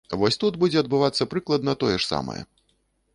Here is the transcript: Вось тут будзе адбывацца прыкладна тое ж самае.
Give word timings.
Вось 0.19 0.39
тут 0.43 0.55
будзе 0.61 0.79
адбывацца 0.81 1.27
прыкладна 1.33 1.75
тое 1.83 1.93
ж 1.97 2.01
самае. 2.11 2.39